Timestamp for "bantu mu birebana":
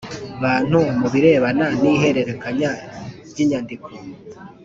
0.43-1.65